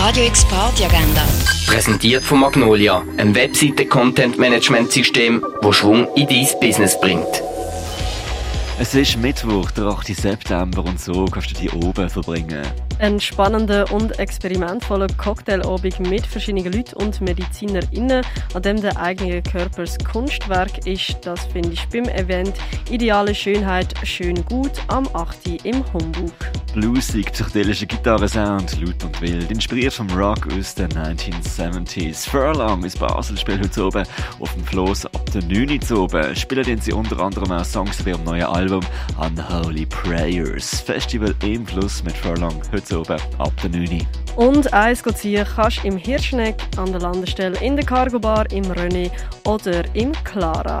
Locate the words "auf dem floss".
34.38-35.06